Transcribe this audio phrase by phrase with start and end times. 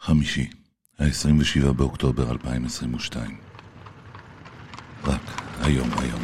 [0.00, 0.50] חמישי,
[0.98, 3.36] ה-27 באוקטובר 2022.
[5.04, 5.20] רק
[5.60, 6.20] היום היום.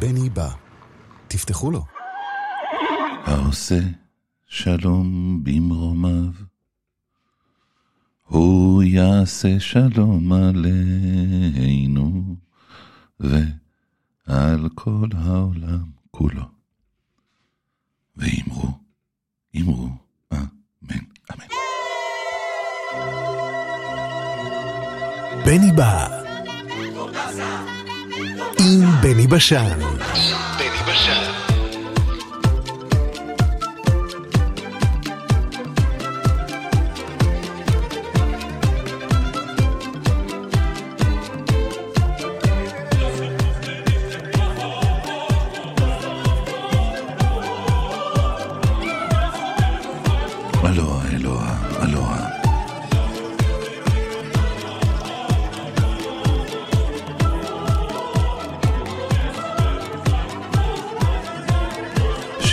[0.00, 0.48] בני בא.
[1.28, 1.84] תפתחו לו.
[3.24, 3.80] העושה
[4.46, 6.32] שלום במרומיו,
[8.24, 12.36] הוא יעשה שלום עלינו
[13.20, 16.44] ועל כל העולם כולו.
[18.16, 18.89] ואמרו,
[19.56, 19.88] אמרו,
[20.32, 20.46] אמן,
[21.32, 21.46] אמן.
[25.44, 26.20] בני בא.
[28.58, 29.78] עם בני בשן.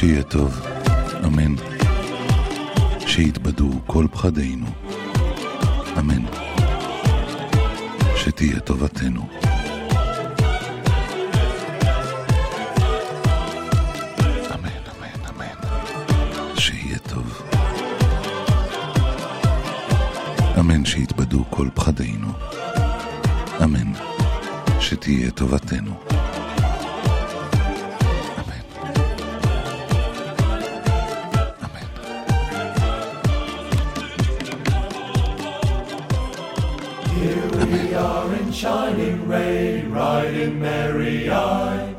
[0.08, 0.62] שיהיה טוב,
[1.26, 1.56] אמן.
[3.00, 4.66] שיתבדו כל פחדינו,
[6.00, 6.26] אמן.
[8.16, 9.28] שתהיה טובתנו.
[20.60, 22.28] אמן, שיתבדו כל פחדינו.
[23.64, 23.92] אמן
[24.80, 26.07] שתהיה טובתנו.
[37.28, 41.94] Here we are in shining rain, riding merry eye.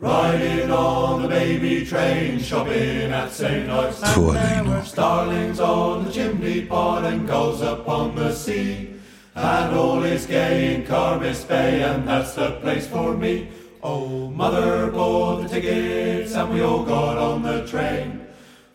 [0.00, 3.70] Riding on the baby train, shopping at St.
[3.70, 4.02] Ives.
[4.02, 8.96] And there were starlings on the chimney pot and gulls upon the sea.
[9.36, 13.50] And all is gay in Carbis Bay, and that's the place for me.
[13.80, 18.23] Oh, mother bought the tickets, and we all got on the train.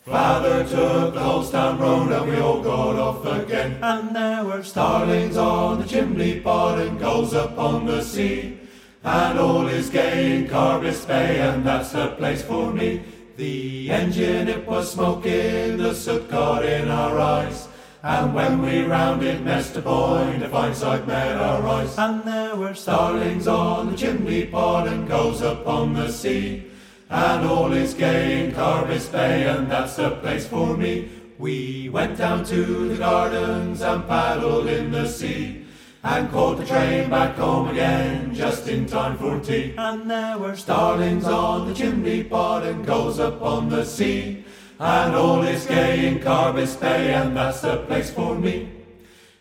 [0.09, 3.77] Father took the Holstown Road and we all got off again.
[3.83, 8.59] And there were starlings on the chimney pot and gulls upon the sea.
[9.03, 13.03] And all is gay in Carbis Bay and that's the place for me.
[13.37, 17.67] The engine it was smoking, the soot got in our eyes.
[18.01, 21.95] And when we rounded Mester Point, a fine sight met our eyes.
[21.99, 26.68] And there were starlings on the chimney pot and gulls upon the sea.
[27.09, 31.09] And all is gay in Carbis Bay, and that's the place for me.
[31.39, 35.65] We went down to the gardens and paddled in the sea.
[36.03, 39.73] And caught the train back home again, just in time for tea.
[39.77, 44.45] And there were starlings on the chimney pot and gulls upon the sea.
[44.79, 48.69] And all is gay in Carbis Bay, and that's the place for me.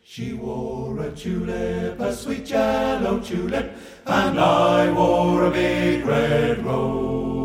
[0.03, 7.38] She wore a tulip, a sweet yellow tulip, and I wore a big red rose.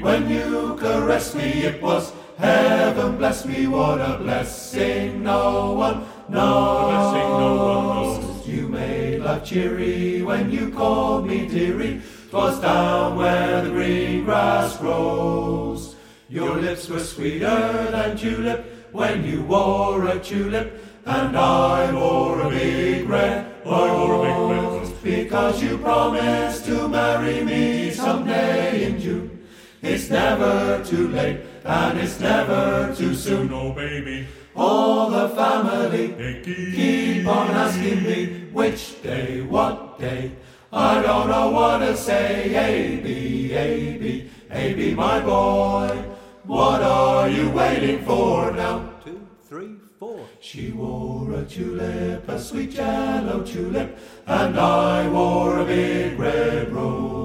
[0.00, 7.14] When you caressed me, it was heaven bless me, what a blessing no one knows.
[7.14, 8.48] no one knows.
[8.48, 12.00] You made life cheery when you called me dearie.
[12.30, 15.96] 'Twas down where the green grass grows.
[16.28, 18.60] Your lips were sweeter than tulip
[18.92, 24.90] when you wore a tulip, and I wore a big red rose.
[25.02, 29.37] Because you promised to marry me someday in June.
[29.80, 34.26] It's never too late, and it's never too soon, oh baby.
[34.56, 40.32] All the family keep on asking me which day, what day.
[40.72, 42.54] I don't know what to say.
[42.54, 46.04] A B A B A B, my boy.
[46.44, 48.94] What are you waiting for now?
[49.04, 50.26] Two, three, four.
[50.40, 53.96] She wore a tulip, a sweet yellow tulip,
[54.26, 57.17] and I wore a big red rose.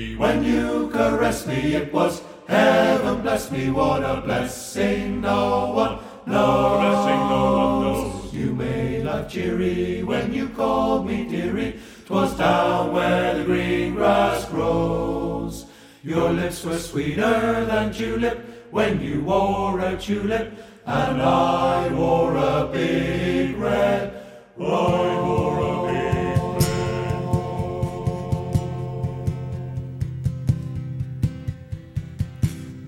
[0.00, 3.70] Baby, when you caressed me, it was heaven bless me.
[3.70, 5.20] What a blessing!
[5.20, 6.80] No one knows.
[6.80, 8.32] Blessing no one knows.
[8.32, 11.78] You made life cheery when you called me dearie.
[12.06, 15.66] 'Twas down where the green grass grows.
[16.02, 18.38] Your lips were sweeter than tulip
[18.70, 20.48] when you wore a tulip,
[20.86, 24.14] and I wore a big red.
[24.58, 25.39] I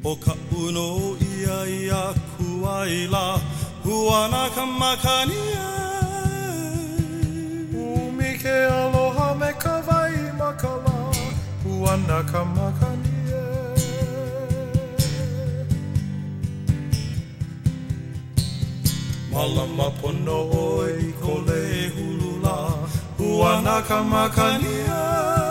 [0.05, 3.39] O ka uno ia ia kuaila
[3.85, 5.71] Huana ka makani e
[7.71, 10.97] Umi ke aloha me ka vai makala
[11.63, 13.47] Huana ka makani e
[19.31, 22.57] Malama pono oi kolei hulula
[23.19, 25.42] Huana ka makani e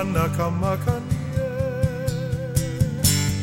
[0.00, 1.50] ana ka makani e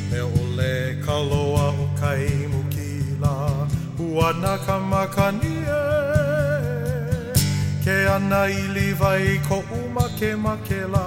[0.10, 0.74] Me ole
[1.06, 3.34] ka loa o kai mukila
[3.98, 5.56] Huana ka makani
[7.84, 11.06] Ke ana i ili vai ko uma ke makela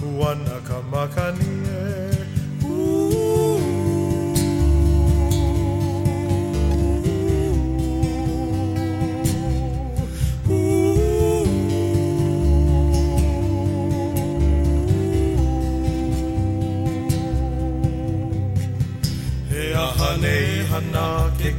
[0.00, 1.52] Huana ka makani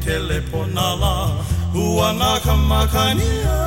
[0.09, 1.13] kele ponala
[2.19, 3.57] nā ka makania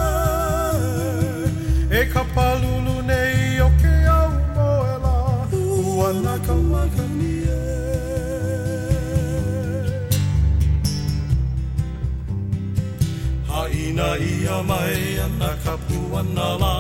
[1.99, 5.15] E ka palulu nei o ke au moela.
[5.53, 7.61] Hua nā ka makania
[13.53, 16.75] Haina ia mai ana ka puana la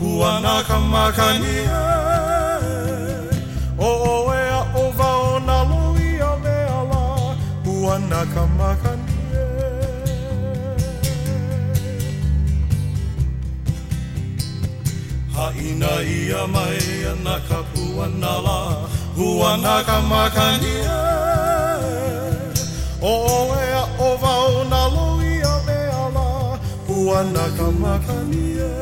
[0.00, 1.80] Puana ka makania
[3.78, 7.02] O oea o vao na loia mea la
[7.64, 8.95] Puana ka makania
[15.80, 18.60] Na ia mai ana ka puana la
[19.16, 21.00] huana ka makania
[23.02, 23.14] o
[23.52, 23.66] e
[24.06, 26.28] o vau na loia a me ala
[26.88, 28.75] huana ka makania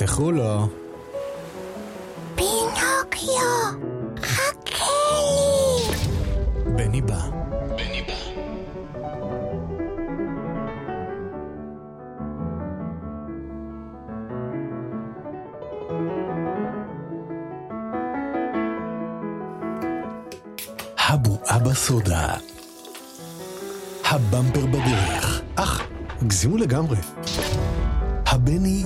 [0.00, 0.68] תפתחו לו.
[2.34, 3.36] פינוקיו,
[4.22, 5.96] חכה לי!
[6.74, 7.18] בני בא.
[7.76, 8.14] בני בא.
[20.98, 22.34] הבועה בסודה.
[24.04, 25.40] הבמפר בדרך.
[25.54, 25.82] אך,
[26.22, 26.96] הגזימו לגמרי.
[28.26, 28.84] הבני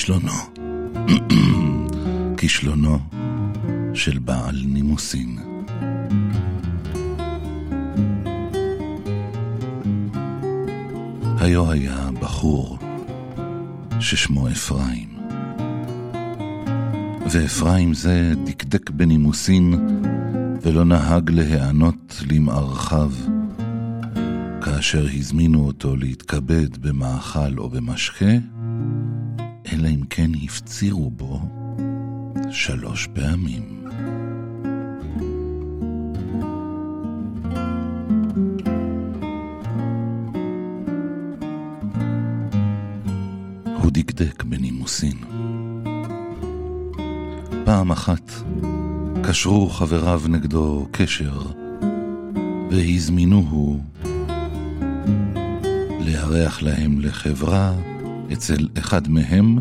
[0.00, 0.32] כישלונו.
[2.38, 2.98] כישלונו
[3.94, 5.38] של בעל נימוסין.
[11.38, 12.78] היו היה בחור
[14.00, 15.08] ששמו אפרים.
[17.30, 19.74] ואפרים זה דקדק בנימוסין
[20.62, 23.12] ולא נהג להיענות למערכיו
[24.62, 28.34] כאשר הזמינו אותו להתכבד במאכל או במשקה,
[29.72, 31.40] אלא אם כן הפצירו בו
[32.50, 33.86] שלוש פעמים.
[43.82, 45.16] הוא דקדק בנימוסין.
[47.64, 48.32] פעם אחת
[49.22, 51.42] קשרו חבריו נגדו קשר,
[52.70, 53.80] והזמינוהו
[56.00, 57.72] לארח להם לחברה
[58.32, 59.58] אצל אחד מהם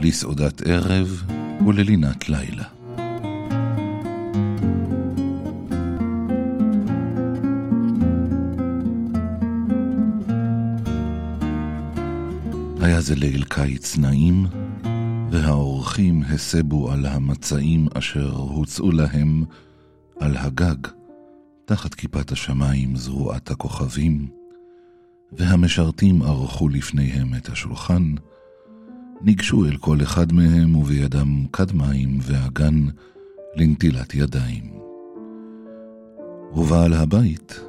[0.00, 1.22] לסעודת ערב
[1.66, 2.64] וללינת לילה.
[12.80, 14.46] היה זה ליל קיץ נעים,
[15.30, 19.44] והאורחים הסבו על המצעים אשר הוצאו להם
[20.20, 20.88] על הגג,
[21.64, 24.43] תחת כיפת השמיים זרועת הכוכבים,
[25.38, 28.14] והמשרתים ערכו לפניהם את השולחן,
[29.22, 32.86] ניגשו אל כל אחד מהם ובידם כד מים ואגן
[33.56, 34.70] לנטילת ידיים.
[36.54, 37.60] ובעל הבית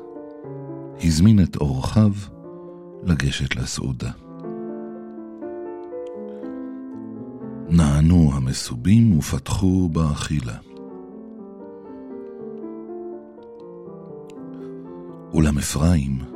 [1.03, 2.13] הזמין את אורחיו
[3.03, 4.11] לגשת לסעודה.
[7.69, 10.57] נענו המסובים ופתחו באכילה.
[15.33, 16.34] אולם אפרים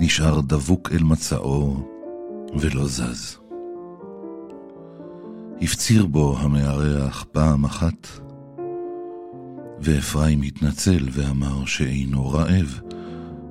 [0.00, 1.76] נשאר דבוק אל מצאו
[2.58, 3.36] ולא זז.
[5.60, 8.06] הפציר בו המארח פעם אחת,
[9.80, 12.80] ואפרים התנצל ואמר שאינו רעב,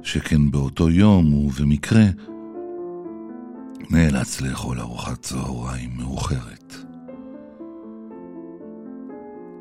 [0.03, 2.05] שכן באותו יום ובמקרה
[3.89, 6.75] נאלץ לאכול ארוחת צהריים מאוחרת.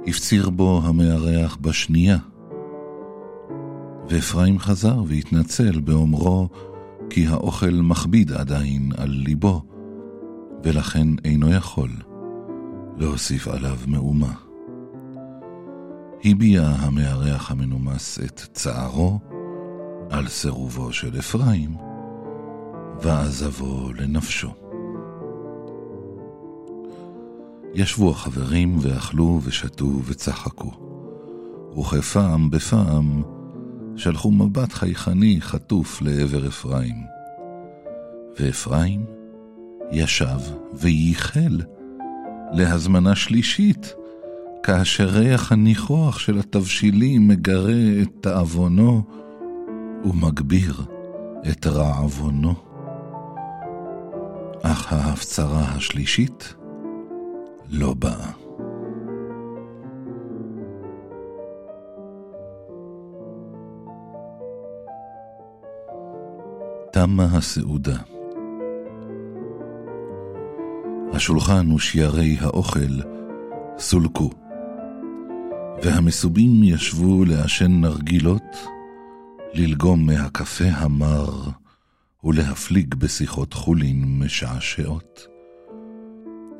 [0.07, 2.19] הפציר בו המארח בשנייה,
[4.09, 6.49] ואפרים חזר והתנצל באומרו
[7.17, 9.63] כי האוכל מכביד עדיין על ליבו,
[10.65, 11.91] ולכן אינו יכול
[12.97, 14.33] להוסיף עליו מאומה.
[16.25, 19.19] הביע המארח המנומס את צערו
[20.11, 21.77] על סירובו של אפרים,
[23.03, 24.51] ועזבו לנפשו.
[27.75, 30.71] ישבו החברים ואכלו ושתו וצחקו,
[31.79, 33.23] וכפעם בפעם
[33.97, 36.97] שלחו מבט חייכני חטוף לעבר אפרים.
[38.41, 39.05] ואפרים
[39.93, 40.39] ישב
[40.75, 41.61] וייחל
[42.53, 43.95] להזמנה שלישית,
[44.63, 49.03] כאשר ריח הניחוח של התבשילים מגרה את תאבונו
[50.05, 50.83] ומגביר
[51.51, 52.55] את רעבונו.
[54.63, 56.55] אך ההפצרה השלישית
[57.71, 58.46] לא באה.
[66.97, 67.97] תמה הסעודה.
[71.13, 73.01] השולחן ושיירי האוכל
[73.79, 74.31] סולקו,
[75.83, 78.57] והמסובים ישבו לעשן נרגילות,
[79.55, 81.31] ללגום מהקפה המר
[82.25, 85.27] ולהפליג בשיחות חולין משעשעות,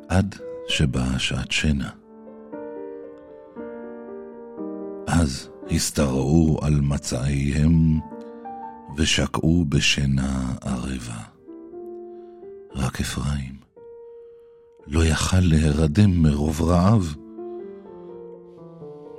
[0.09, 0.35] עד
[0.67, 1.89] שבאה שעת שינה.
[5.07, 7.99] אז השתרעו על מצעיהם
[8.97, 11.23] ושקעו בשינה ערבה.
[12.75, 13.55] רק אפרים
[14.87, 17.15] לא יכל להירדם מרוב רעב.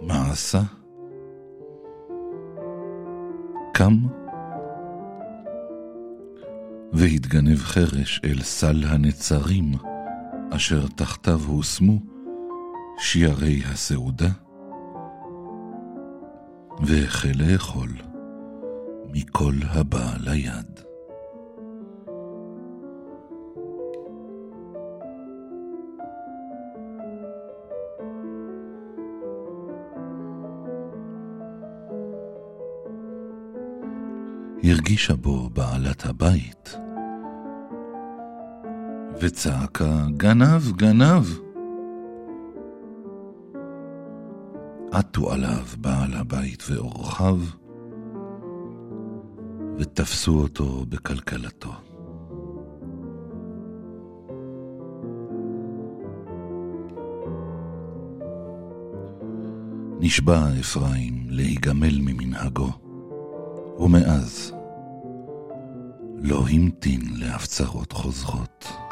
[0.00, 0.62] מה עשה?
[3.74, 3.96] קם
[6.92, 9.72] והתגנב חרש אל סל הנצרים,
[10.50, 11.98] אשר תחתיו הושמו
[12.98, 14.30] שיירי הסעודה,
[16.80, 18.07] והחל לאכול.
[19.12, 20.80] מכל הבא ליד.
[34.62, 36.76] הרגישה בו בעלת הבית,
[39.20, 41.24] וצעקה, גנב, גנב!
[44.92, 47.38] עטו עליו בעל הבית ואורחיו,
[49.78, 51.72] ותפסו אותו בקלקלתו.
[60.00, 62.70] נשבע אפרים להיגמל ממנהגו,
[63.78, 64.52] ומאז
[66.18, 68.87] לא המתין להפצרות חוזרות.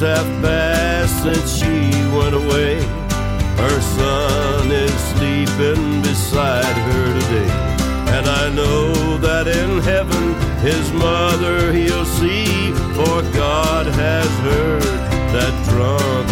[0.00, 2.76] Years have passed since she went away.
[3.56, 7.50] Her son is sleeping beside her today.
[8.16, 14.82] And I know that in heaven his mother he'll see, for God has heard
[15.34, 16.25] that drunkard's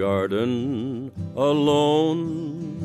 [0.00, 2.80] garden alone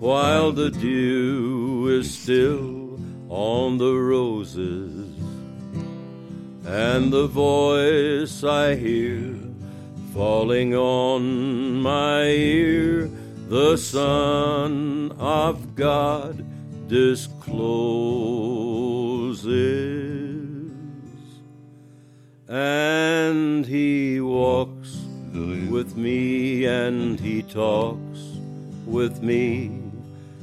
[0.00, 5.06] while the dew is still on the roses.
[6.66, 9.38] And the voice I hear
[10.12, 13.08] falling on my ear
[13.48, 16.44] the Son of God
[16.88, 17.38] discloses.
[22.48, 24.77] And he walks
[25.78, 28.18] with me and he talks
[28.84, 29.80] with me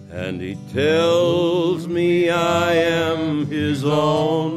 [0.10, 4.56] and he tells me I am his own.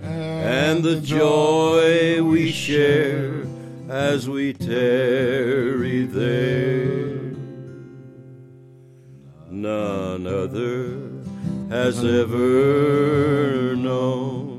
[0.00, 3.44] And the joy we share
[3.88, 7.32] as we tarry there.
[9.50, 11.00] None other
[11.68, 14.54] has ever known.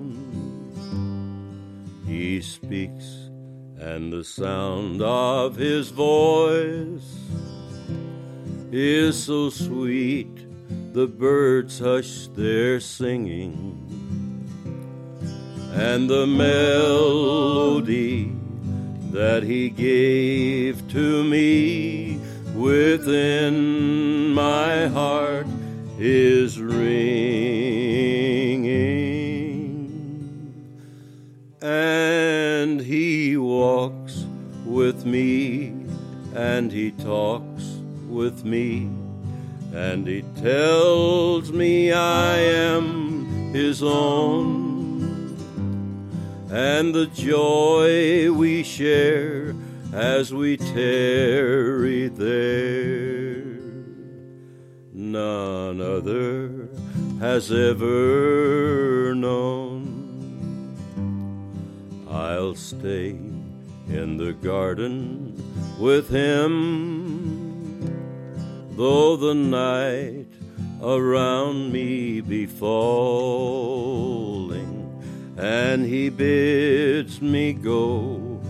[2.06, 3.25] He speaks,
[3.80, 7.20] and the sound of his voice
[8.72, 10.46] is so sweet,
[10.94, 13.82] the birds hush their singing,
[15.74, 18.32] and the melody
[19.12, 22.20] that he gave to me
[22.54, 25.48] within my heart
[26.00, 27.95] is ringing
[34.86, 35.74] with me
[36.36, 37.64] and he talks
[38.08, 38.88] with me
[39.74, 45.36] and he tells me I am his own.
[46.52, 49.56] And the joy we share
[49.92, 53.56] as we tarry there
[54.94, 56.70] none other
[57.20, 59.82] has ever known.
[62.08, 63.25] I'll stay
[63.90, 65.34] in the garden
[65.80, 67.72] with him,
[68.76, 70.28] though the night
[70.82, 73.44] around me be falling,
[75.38, 78.42] and he bids me go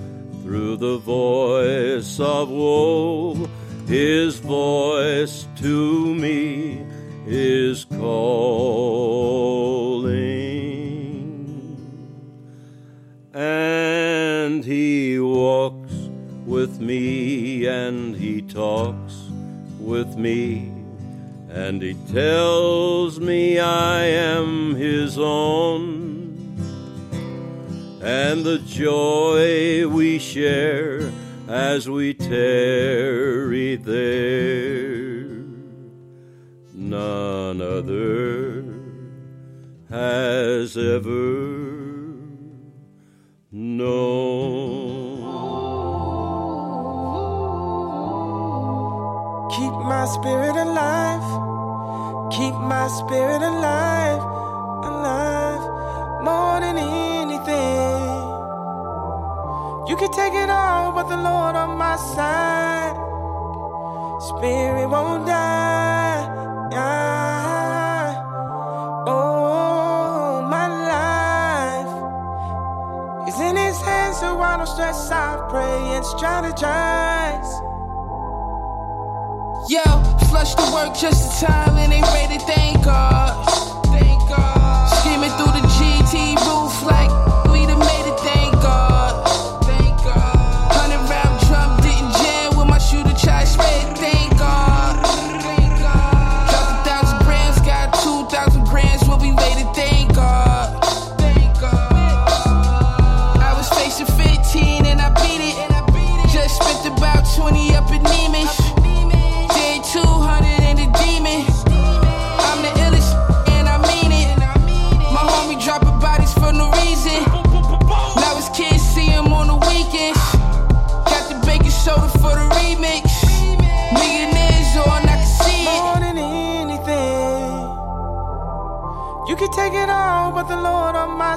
[0.43, 3.47] through the voice of woe.
[3.87, 6.85] His voice to me
[7.27, 8.55] is calling
[13.33, 14.14] and
[14.63, 15.91] he walks
[16.45, 19.29] with me and he talks
[19.79, 20.71] with me
[21.55, 26.57] and he tells me I am his own,
[28.01, 31.13] and the joy we share
[31.47, 35.27] as we tarry there,
[36.73, 38.65] none other
[39.89, 41.55] has ever
[43.49, 44.34] known.
[50.05, 51.27] My spirit alive.
[52.31, 54.21] Keep my spirit alive.
[54.91, 55.63] Alive.
[56.21, 58.03] More than anything.
[59.89, 62.95] You can take it all, but the Lord on my side.
[64.29, 66.21] Spirit won't die.
[69.07, 71.93] Oh, my life
[73.27, 75.09] is in His hands, so I don't stress.
[75.09, 77.14] I pray and strategize.
[79.67, 79.81] Yo,
[80.29, 82.37] flush the work just in time and ain't ready.
[82.37, 83.74] Thank God.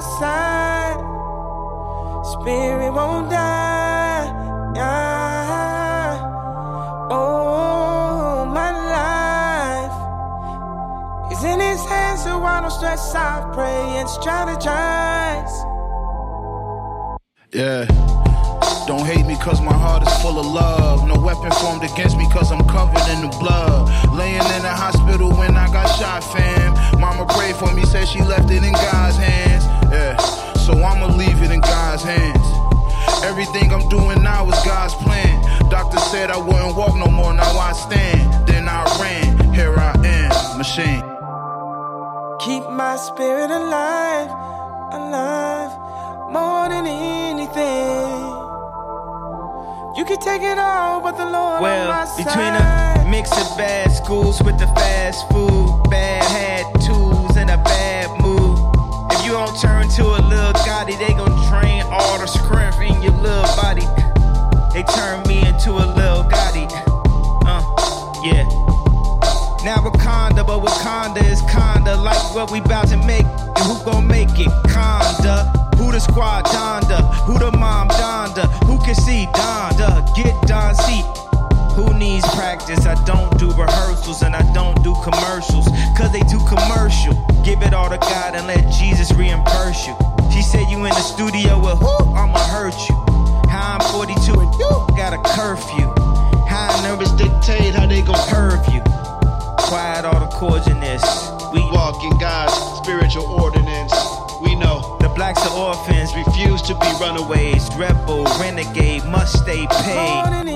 [0.01, 0.99] Side.
[2.25, 3.89] Spirit won't die.
[7.11, 9.91] Oh, my life
[11.31, 13.15] is in His hands, so I don't stress.
[13.15, 15.65] I pray and strategize.
[17.51, 17.85] Yeah.
[18.87, 21.07] Don't hate me cause my heart is full of love.
[21.07, 23.87] No weapon formed against me cause I'm covered in the blood.
[24.15, 26.73] Laying in the hospital when I got shot, fam.
[26.99, 29.65] Mama prayed for me, said she left it in God's hands.
[29.91, 30.17] Yeah,
[30.65, 32.45] so I'ma leave it in God's hands.
[33.23, 35.35] Everything I'm doing now is God's plan.
[35.69, 38.47] Doctor said I wouldn't walk no more, now I stand.
[38.47, 41.03] Then I ran, here I am, machine.
[42.39, 44.29] Keep my spirit alive,
[44.93, 45.71] alive,
[46.31, 48.37] more than anything.
[49.97, 52.17] You can take it all, but the Lord on my Well, side.
[52.25, 56.78] between a mix of bad schools with the fast food, bad attitudes,
[59.57, 63.85] turn to a little Gotti, they gon' drain all the strength in your little body.
[64.73, 66.67] They turn me into a little Gotti.
[67.45, 67.61] Uh,
[68.23, 68.43] yeah.
[69.63, 73.25] Now Wakanda, but Wakanda is kinda like what we bout to make.
[73.25, 74.49] And who gon' make it?
[74.67, 75.51] Conda.
[75.77, 76.99] Who the squad Donda?
[77.25, 78.51] Who the mom Donda?
[78.65, 80.05] Who can see Donda?
[80.15, 81.03] Get Don C.
[81.79, 82.85] Who needs practice?
[82.85, 85.63] I don't do rehearsals and I don't do commercials.
[85.95, 87.15] Cause they do commercial.
[87.45, 89.95] Give it all to God and let Jesus reimburse you.
[90.29, 91.95] She said you in the studio with who?
[92.19, 92.95] I'ma hurt you.
[93.47, 95.87] How I'm 42 and you got a curfew.
[96.51, 98.81] How numbers dictate how they gon' curve you.
[99.71, 101.03] Quiet all the chords in this.
[101.53, 102.51] We walk in God's
[102.83, 103.93] spiritual ordinance.
[104.41, 107.63] We know the blacks are orphans, refuse to be runaways.
[107.77, 110.49] Rebel, renegade, must stay paid.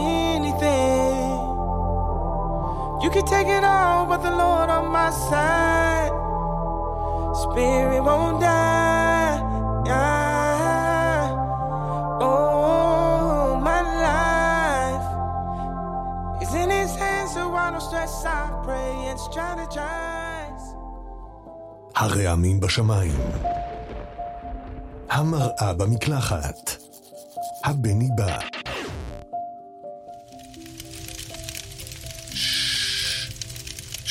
[3.03, 6.13] You can take it all, but the Lord on my side.
[7.43, 8.93] Spirit won't die.
[12.21, 15.07] Oh, my life
[16.43, 18.23] is in His hands, so I don't stress.
[18.25, 20.63] I pray and strategize.
[21.95, 23.19] הרעמים בשמיים.
[25.09, 26.71] המראה במקלחת.
[27.63, 28.62] הבני בא.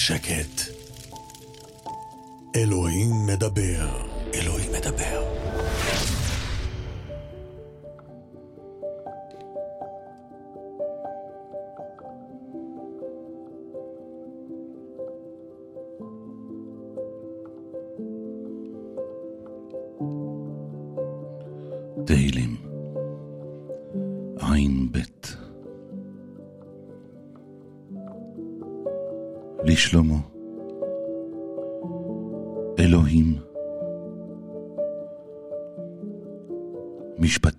[0.06, 0.62] שקט.
[2.56, 3.88] אלוהים מדבר.
[4.34, 5.24] אלוהים מדבר.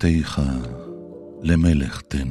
[0.04, 0.42] משפטיך
[1.42, 2.28] למלך תן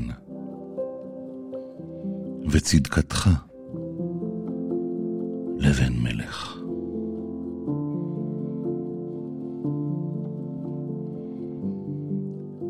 [2.52, 3.30] וצדקתך
[5.58, 6.58] לבן מלך.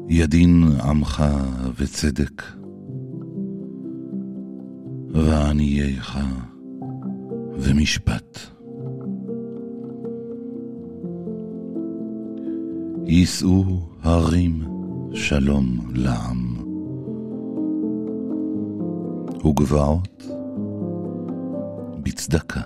[0.10, 1.24] ידין עמך
[1.78, 2.44] וצדק,
[5.14, 6.20] וענייך
[7.54, 8.40] ומשפט.
[13.06, 13.64] יישאו
[14.02, 14.73] הרים
[15.16, 16.56] שלום לעם,
[19.46, 20.24] וגבעות
[22.04, 22.62] בצדקה.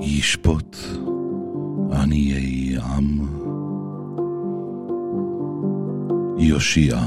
[0.00, 0.76] ישפוט
[1.92, 3.18] עניי עם,
[6.38, 6.98] יושיע.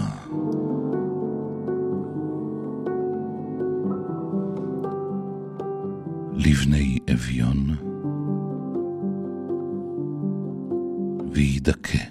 [6.46, 6.81] לבני
[11.32, 12.04] וידכא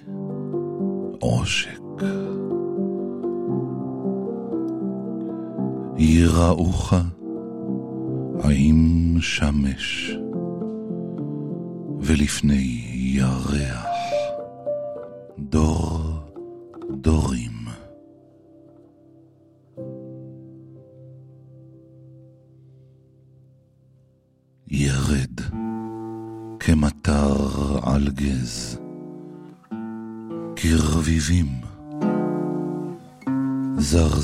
[1.19, 1.81] עושק.
[5.97, 6.93] יראוך
[8.49, 10.15] עם שמש,
[11.99, 13.85] ולפני ירח
[15.39, 16.10] דור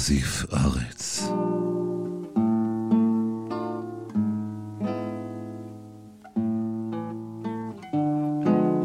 [0.08, 1.30] זרזיף ארץ.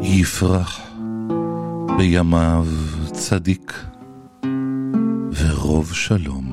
[0.01, 0.81] יפרח
[1.97, 2.65] בימיו
[3.11, 3.73] צדיק
[5.33, 6.52] ורוב שלום.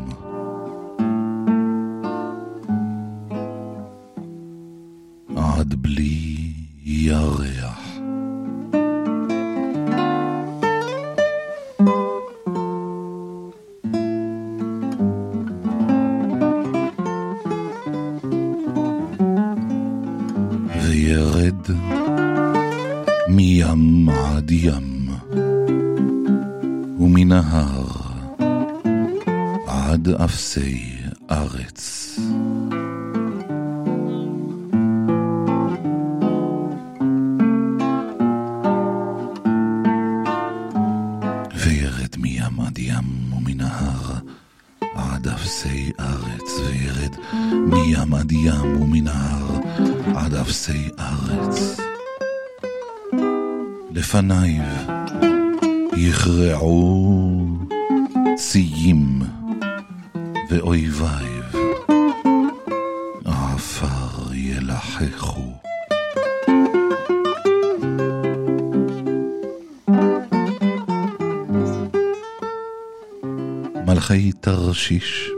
[74.11, 75.31] מלכי תרשיש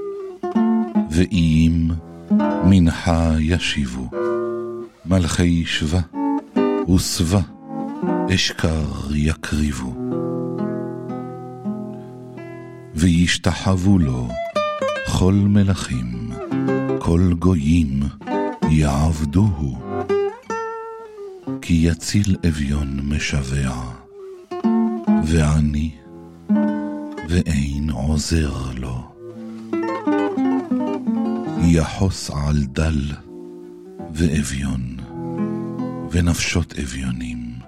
[1.10, 1.88] ואיים
[2.64, 4.10] מנחה ישיבו,
[5.06, 6.00] מלכי שבה
[6.94, 7.40] ושבא
[8.34, 9.94] אשכר יקריבו.
[12.94, 14.28] וישתחוו לו
[15.18, 16.30] כל מלכים,
[16.98, 18.00] כל גויים
[18.70, 19.78] יעבדוהו.
[21.62, 23.70] כי יציל אביון משבע,
[25.24, 25.90] ועני,
[27.28, 27.71] ואין
[28.12, 29.12] עוזר לו.
[31.64, 33.00] יחוס על דל
[34.14, 34.96] ואביון,
[36.10, 37.58] ונפשות אביונים.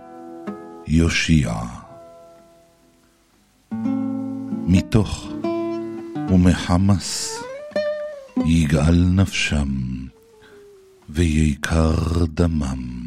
[0.86, 1.54] יושיע.
[4.66, 5.32] מתוך
[6.28, 7.38] ומחמס
[8.46, 9.68] יגאל נפשם,
[11.08, 13.03] ויקר דמם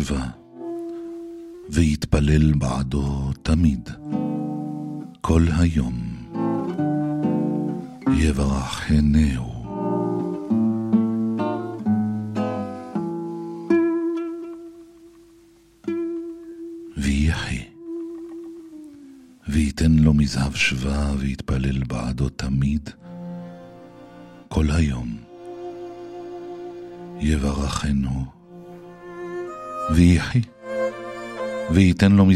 [0.00, 0.26] מזהב שווה,
[1.70, 3.88] ויתפלל בעדו תמיד,
[5.20, 5.94] כל היום.
[8.16, 9.53] יברכנהו.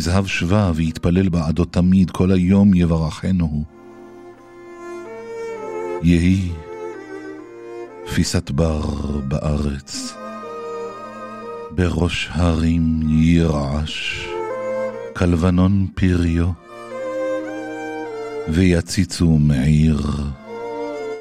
[0.08, 3.64] מזהב שווה, ויתפלל בעדו תמיד, כל היום יברכנו.
[6.02, 6.48] יהי
[8.14, 8.80] פיסת בר
[9.28, 10.14] בארץ,
[11.70, 14.26] בראש הרים ירעש,
[15.16, 16.50] כלבנון פריו,
[18.48, 20.00] ויציצו מעיר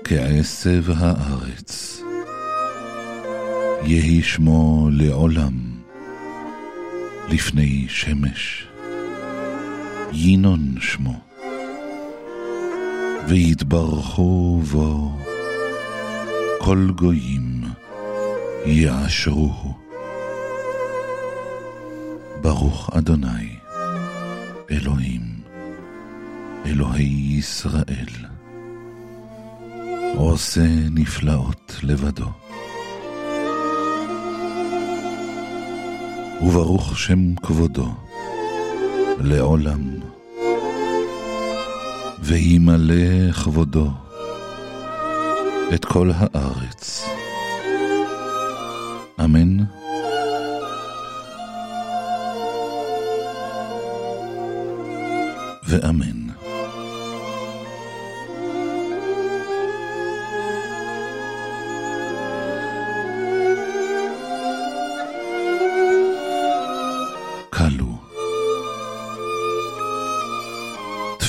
[0.03, 2.01] כעשב הארץ.
[3.83, 5.53] יהי שמו לעולם
[7.29, 8.66] לפני שמש,
[10.13, 11.19] ינון שמו,
[13.27, 15.11] ויתברכו בו
[16.59, 17.61] כל גויים
[18.65, 19.73] יעשרוהו.
[22.41, 23.55] ברוך אדוני,
[24.71, 25.21] אלוהים,
[26.65, 28.13] אלוהי ישראל,
[30.15, 32.29] עושה נפלאות לבדו.
[36.41, 38.06] וברוך שם כבודו
[39.19, 39.81] לעולם,
[42.19, 43.89] וימלא כבודו
[45.73, 47.05] את כל הארץ.
[49.23, 49.57] אמן.
[55.67, 56.26] ואמן.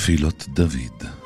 [0.08, 1.17] תפילות דוד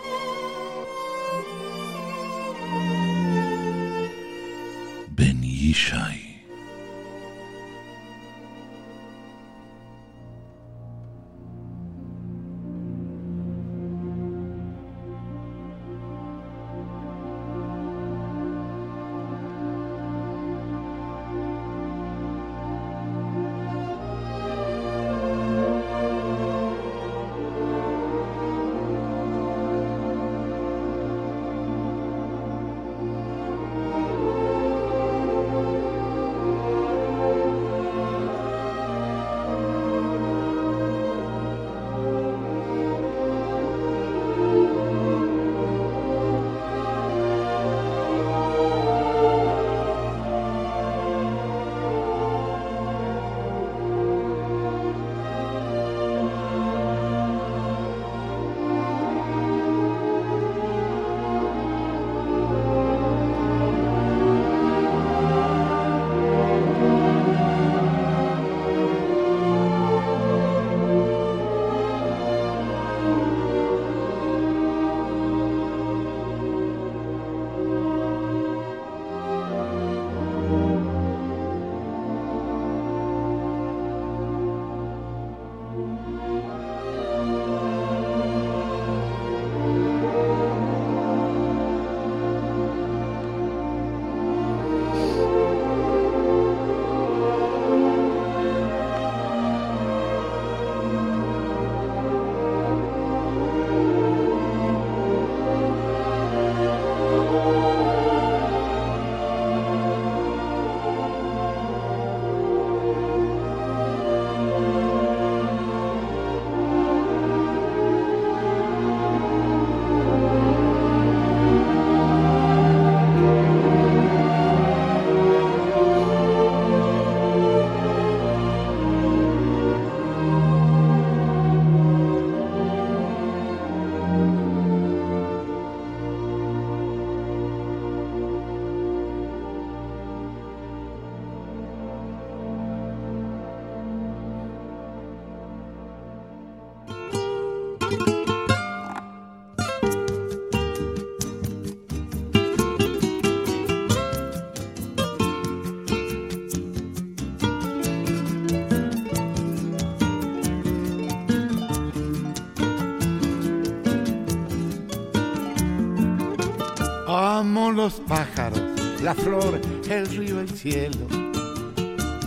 [167.76, 168.60] los pájaros,
[169.02, 171.06] la flor, el río, el cielo.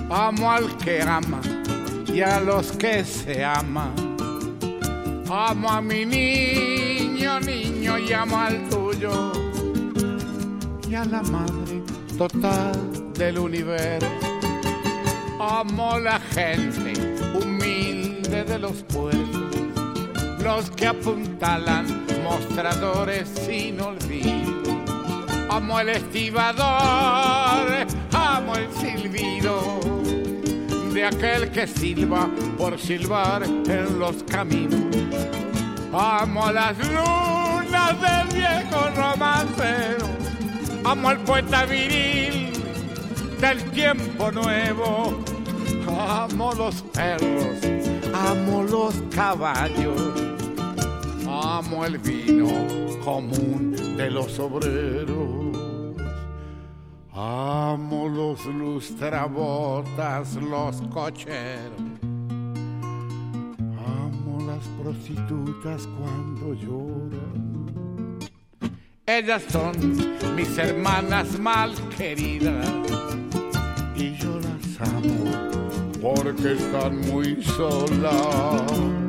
[0.10, 1.42] Amo al que ama
[2.08, 3.94] y a los que se aman.
[5.30, 9.32] Amo a mi niño, niño y amo al tuyo.
[10.90, 11.84] Y a la madre
[12.18, 14.08] total del universo.
[15.40, 16.94] Amo la gente
[17.40, 19.56] humilde de los pueblos,
[20.44, 24.55] los que apuntalan mostradores sin olvido
[25.56, 26.66] amo el estibador,
[28.12, 29.80] amo el silbido
[30.94, 34.82] de aquel que silba por silbar en los caminos.
[35.94, 40.08] Amo las lunas del viejo romancero,
[40.84, 42.52] amo al poeta viril
[43.40, 45.24] del tiempo nuevo,
[45.88, 47.60] amo los perros,
[48.14, 50.26] amo los caballos
[51.28, 52.48] Amo el vino
[53.04, 55.45] común de los obreros.
[57.18, 61.80] Amo los lustrabotas, los cocheros.
[63.88, 68.20] Amo las prostitutas cuando lloran.
[69.06, 69.78] Ellas son
[70.36, 72.68] mis hermanas mal queridas
[73.96, 75.32] y yo las amo
[76.02, 79.05] porque están muy solas.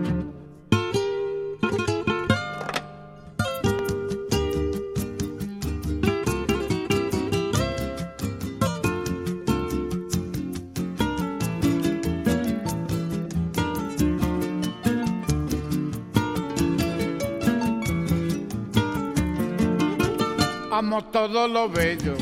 [20.79, 22.15] Amo todo lo bello,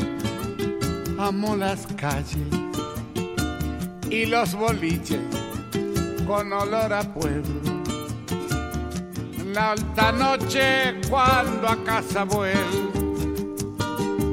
[1.19, 2.47] amo las calles
[4.09, 5.19] y los boliches
[6.25, 7.83] con olor a pueblo.
[9.53, 12.93] La alta noche cuando a casa vuelvo,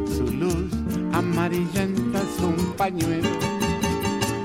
[0.07, 0.73] su luz
[1.13, 3.29] amarillenta es un pañuelo.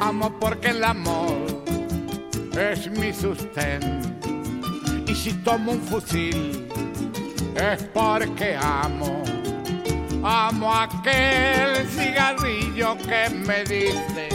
[0.02, 1.38] Amo porque el amor
[2.60, 4.10] es mi sustento
[5.06, 6.68] y si tomo un fusil
[7.56, 9.27] es porque amo
[10.24, 14.30] Amo aquel cigarrillo que me diste.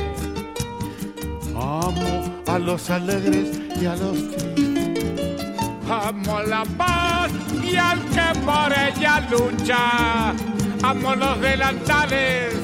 [1.54, 5.42] Amo a los alegres y a los tristes.
[5.88, 7.30] Amo la paz
[7.62, 10.30] y al que por ella lucha.
[10.82, 12.54] Amo los delantales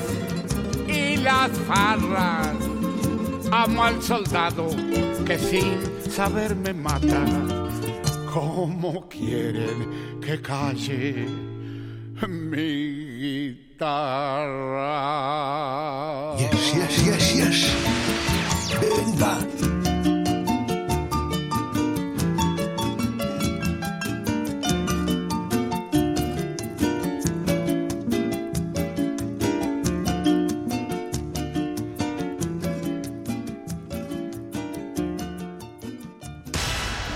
[0.86, 2.56] y las farras.
[3.50, 4.68] Amo al soldado
[5.24, 7.24] que sin saber me mata.
[8.32, 11.26] ¿Cómo quieren que calle
[12.26, 14.96] mi גיטרה.
[16.38, 17.74] יש, יש, יש, יש.
[18.80, 19.38] בנדה.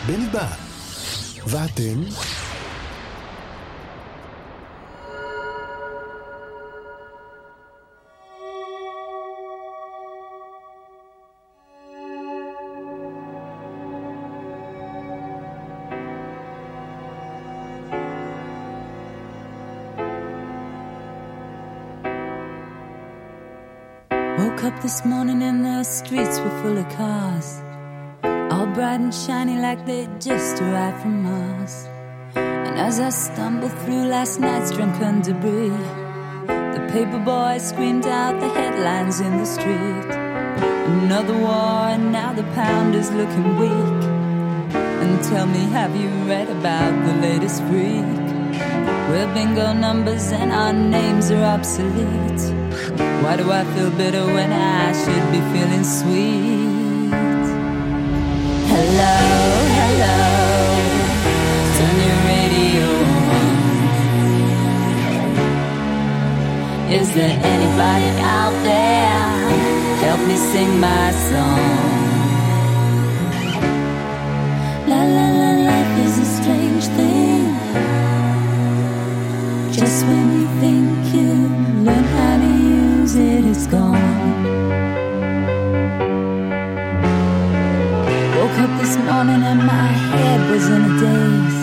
[0.07, 0.47] בנדה.
[1.47, 2.42] ואתם?
[24.63, 27.61] Woke up this morning and the streets were full of cars.
[28.23, 31.89] All bright and shiny like they just arrived from Mars.
[32.37, 35.83] And as I stumbled through last night's drunken debris,
[36.47, 40.11] the paper boy screamed out the headlines in the street.
[41.03, 44.05] Another war, and now the pound is looking weak.
[45.03, 48.07] And tell me, have you read about the latest freak?
[49.11, 53.12] We're bingo numbers and our names are obsolete.
[53.23, 57.13] Why do I feel bitter when I should be feeling sweet?
[58.73, 59.17] Hello,
[59.79, 60.19] hello,
[61.77, 62.89] turn your radio
[63.39, 63.55] on.
[66.99, 69.31] Is there anybody out there?
[70.05, 72.02] Help me sing my song.
[83.53, 84.33] It's gone.
[88.37, 91.61] Woke up this morning and my head was in a daze.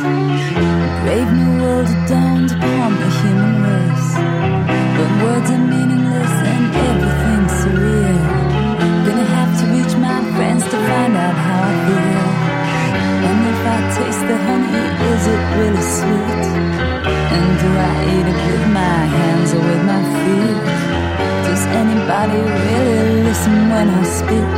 [1.02, 4.12] Brave new world had dawned upon the human race.
[4.98, 8.22] But words are meaningless and everything's surreal.
[9.06, 12.26] Gonna have to reach my friends to find out how I feel.
[13.28, 16.46] And if I taste the honey, is it really sweet?
[17.36, 20.89] And do I eat it with my hands or with my feet?
[21.60, 24.52] Does anybody really listen when I speak?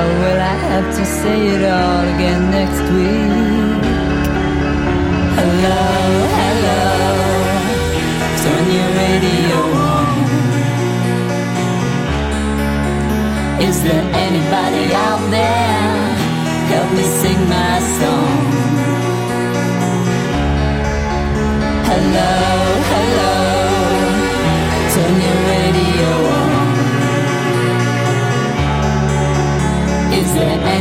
[0.00, 3.82] Or will I have to say it all again next week?
[5.38, 5.82] Hello,
[6.38, 6.82] hello,
[8.42, 10.06] turn your radio on.
[13.66, 15.98] Is there anybody out there?
[16.70, 18.38] Help me sing my song.
[21.90, 22.57] Hello,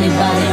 [0.10, 0.47] there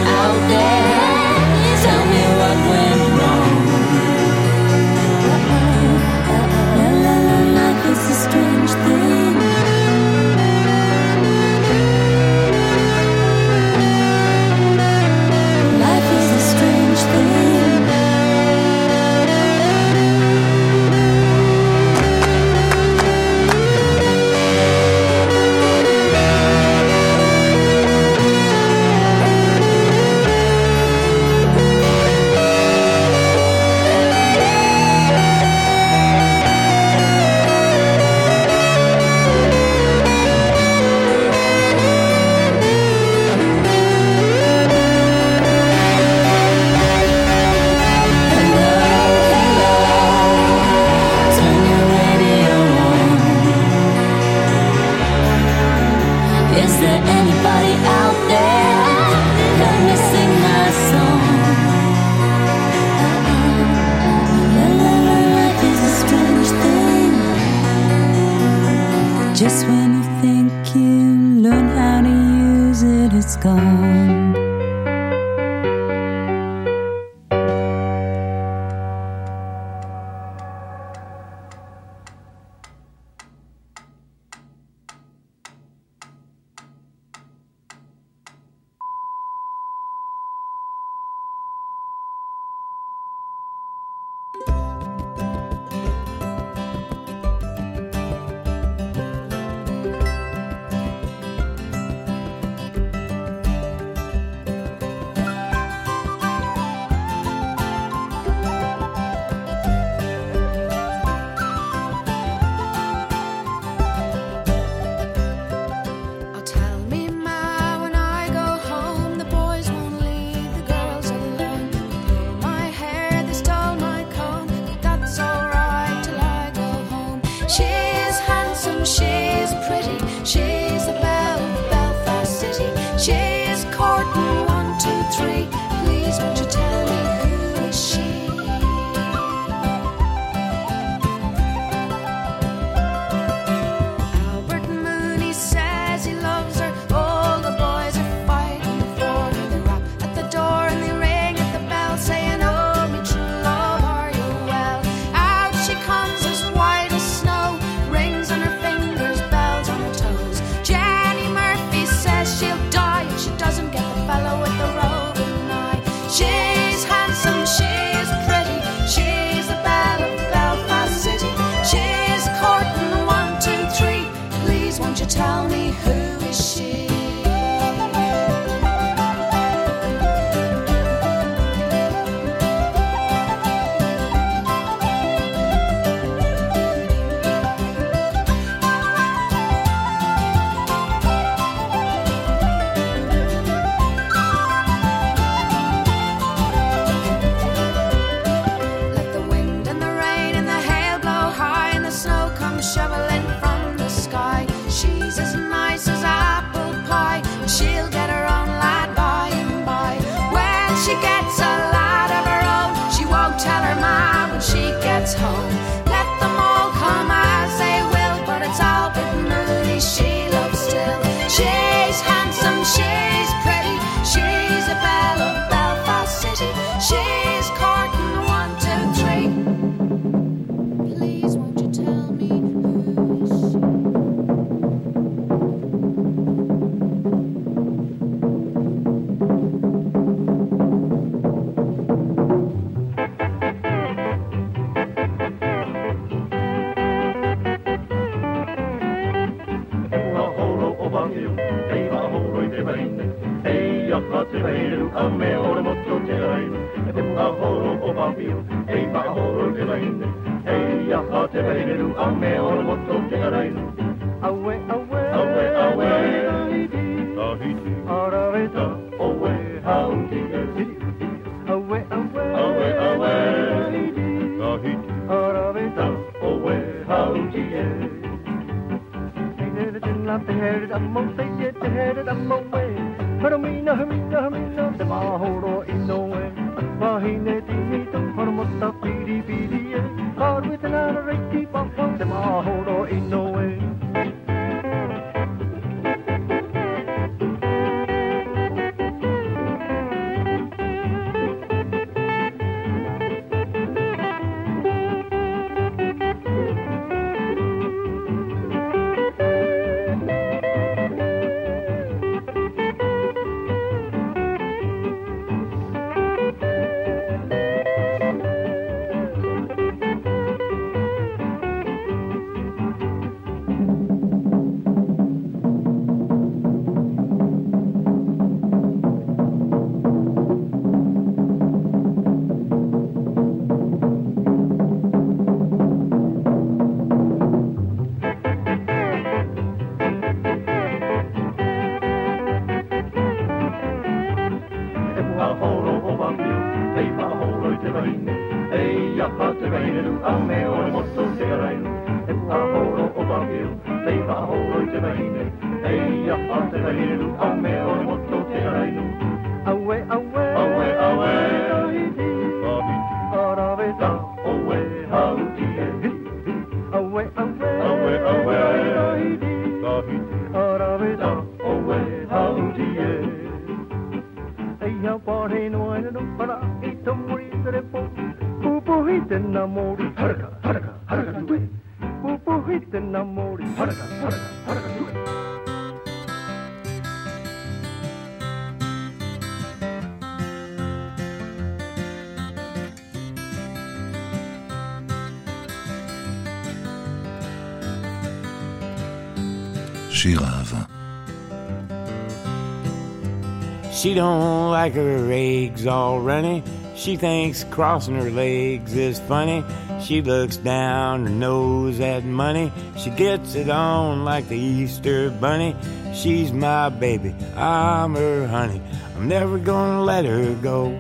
[403.85, 406.43] She don't like her eggs all runny.
[406.75, 409.45] She thinks crossing her legs is funny.
[409.83, 412.51] She looks down her nose at money.
[412.79, 415.55] She gets it on like the Easter bunny.
[415.93, 418.63] She's my baby, I'm her honey.
[418.97, 420.71] I'm never gonna let her go.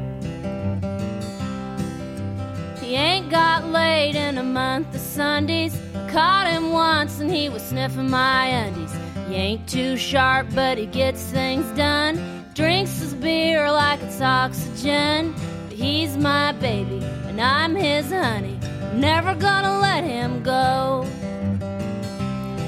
[2.80, 5.78] He ain't got laid in a month of Sundays.
[5.94, 8.94] I Caught him once and he was sniffing my undies.
[9.28, 12.43] He ain't too sharp, but he gets things done.
[12.54, 15.34] Drinks his beer like it's oxygen.
[15.68, 18.56] But he's my baby, and I'm his honey.
[18.94, 21.04] Never gonna let him go.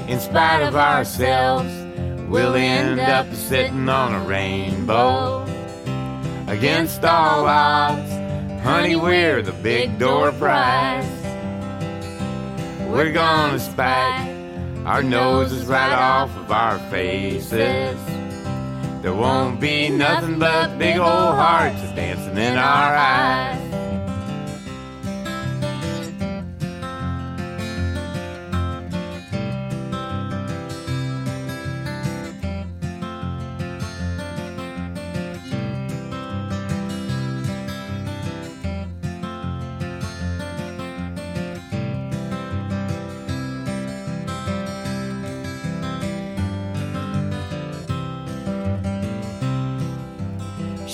[0.09, 1.71] In spite of ourselves,
[2.27, 5.45] we'll end up sitting on a rainbow.
[6.47, 8.11] Against all odds,
[8.63, 11.05] honey, we're the big door prize.
[12.89, 14.35] We're gonna spike
[14.85, 18.16] our noses right off of our faces.
[19.07, 23.96] There won't be nothing but big old hearts dancing in our eyes.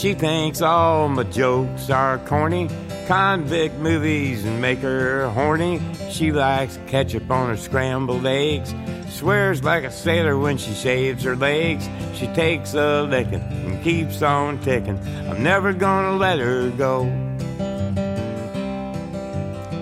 [0.03, 2.67] She thinks all my jokes are corny.
[3.07, 5.79] Convict movies and make her horny.
[6.09, 8.75] She likes ketchup on her scrambled eggs.
[9.07, 11.87] Swears like a sailor when she shaves her legs.
[12.15, 14.99] She takes a licking and keeps on ticking.
[15.29, 17.05] I'm never gonna let her go.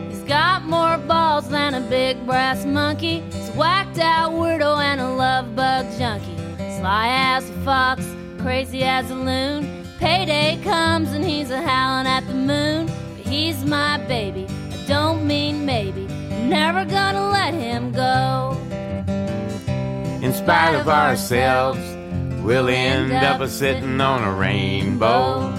[0.07, 3.21] He's got more balls than a big brass monkey.
[3.31, 6.37] He's a whacked out weirdo and a love bug junkie.
[6.77, 8.05] Sly as a fox,
[8.37, 9.80] crazy as a loon.
[10.00, 12.86] Payday comes and he's a howling at the moon.
[12.86, 14.44] But he's my baby,
[14.74, 16.04] I don't mean maybe.
[16.32, 18.56] I'm never gonna let him go.
[20.26, 21.78] In spite of ourselves,
[22.44, 25.52] we'll end up a sitting on a rainbow.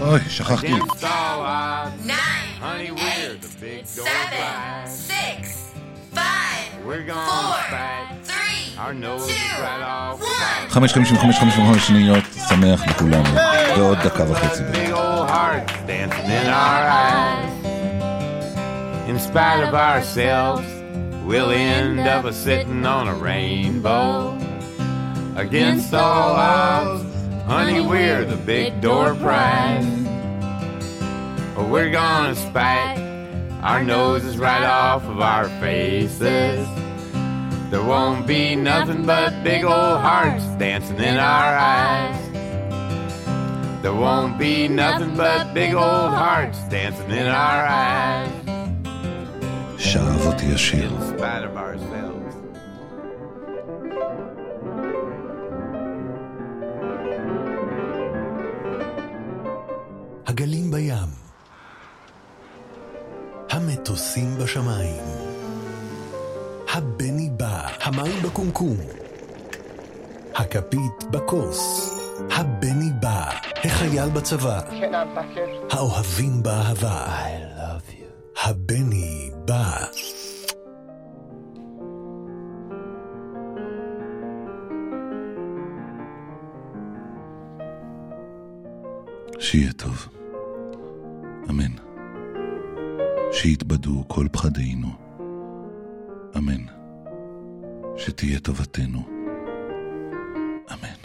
[0.00, 0.66] אוי, שכחתי.
[0.66, 4.92] Against all odds, Nine, honey, we're the big door seven, prize.
[5.12, 5.40] six,
[6.18, 10.20] five, We're gonna four, spike three, our noses right off.
[10.20, 10.70] one.
[10.70, 13.34] חמש חמישים וחמש חמש וחמש שניות, שמח לכולנו.
[13.76, 14.62] ועוד דקה וחצי.
[14.72, 17.52] Big old hearts dancing in our eyes.
[19.08, 20.66] In spite of ourselves,
[21.24, 24.36] we'll end up a sitting on a rainbow.
[25.36, 27.04] Against all odds,
[27.46, 29.86] honey, we're the big door prize.
[31.54, 32.98] But we're gonna spike
[33.62, 36.66] our noses right off of our faces.
[37.70, 42.27] There won't be nothing but big old hearts dancing in our eyes.
[43.82, 48.44] There won't be nothing but big old hearts dancing in our eyes.
[49.78, 50.90] שאהבותי השיר.
[50.90, 52.34] In spite of ourselves.
[60.26, 61.08] הגלים בים.
[63.50, 65.02] המטוסים בשמיים.
[66.72, 68.76] הבני בא, המים בקומקום.
[70.34, 71.90] הכפית בכוס.
[72.30, 72.87] הבני בא,
[73.63, 74.59] החייל בצבא.
[75.71, 77.05] האוהבים באהבה.
[77.05, 78.39] I love you.
[78.49, 79.85] הבני בא.
[89.39, 90.07] שיהיה טוב.
[91.49, 91.71] אמן.
[93.31, 94.87] שיתבדו כל פחדינו.
[96.37, 96.65] אמן.
[97.97, 98.99] שתהיה טובתנו.
[100.73, 100.98] אמן.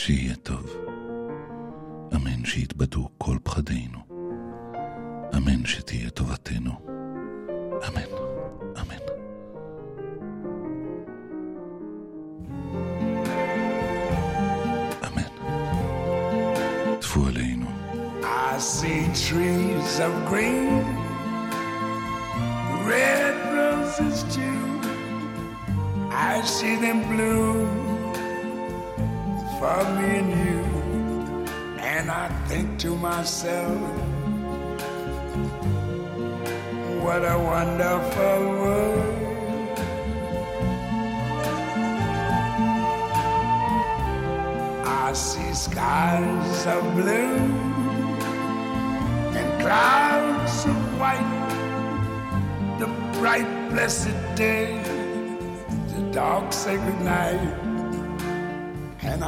[0.00, 0.76] שיהיה טוב.
[2.14, 3.98] אמן שיתבדו כל פחדינו.
[5.36, 6.70] אמן שתהיה טובתנו.
[7.88, 8.10] אמן,
[8.80, 9.04] אמן.
[15.06, 15.30] אמן.
[17.00, 17.66] טפו עלינו.
[18.22, 20.84] I see trees of green,
[22.90, 24.62] red roses too.
[26.10, 27.89] I see them bloom
[29.60, 30.60] for me and you.
[31.94, 33.78] And I think to myself,
[37.04, 39.28] what a wonderful world.
[44.86, 47.36] I see skies of blue
[49.38, 51.32] and clouds of white.
[52.78, 52.88] The
[53.18, 54.82] bright, blessed day,
[55.92, 57.69] the dark, sacred night.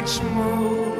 [0.00, 0.96] much more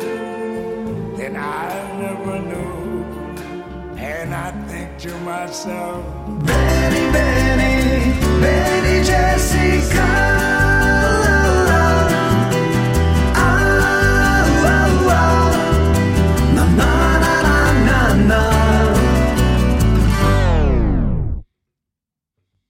[1.17, 1.71] than I
[2.11, 3.97] ever knew.
[3.97, 6.05] And I think to myself,
[6.45, 10.20] Benny, Benny, Benny Jessica.